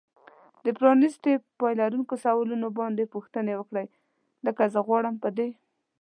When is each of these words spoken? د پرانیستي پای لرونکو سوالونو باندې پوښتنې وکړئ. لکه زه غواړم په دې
د 0.65 0.67
پرانیستي 0.77 1.33
پای 1.59 1.73
لرونکو 1.81 2.15
سوالونو 2.23 2.67
باندې 2.79 3.11
پوښتنې 3.15 3.53
وکړئ. 3.57 3.87
لکه 4.45 4.63
زه 4.73 4.79
غواړم 4.87 5.15
په 5.23 5.29
دې 5.37 5.49